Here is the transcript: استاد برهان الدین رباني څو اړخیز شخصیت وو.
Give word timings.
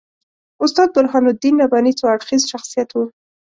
استاد 0.63 0.89
برهان 0.95 1.25
الدین 1.31 1.55
رباني 1.63 1.93
څو 1.99 2.05
اړخیز 2.13 2.41
شخصیت 2.51 2.89
وو. 2.93 3.03